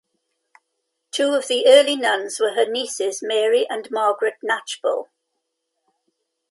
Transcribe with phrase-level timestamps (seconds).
[1.11, 5.09] Two of the early nuns were her nieces Mary and Margaret Knatchbull.